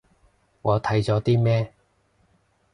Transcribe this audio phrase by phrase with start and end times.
[0.63, 1.71] 我睇咗啲咩